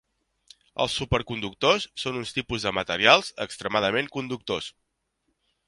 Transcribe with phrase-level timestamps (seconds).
[0.85, 4.75] Els superconductors són un tipus de materials extremadament conductors.